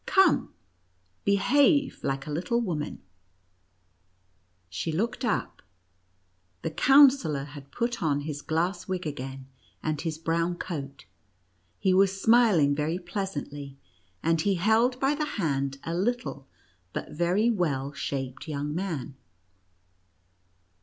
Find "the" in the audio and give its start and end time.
6.63-6.71, 15.13-15.23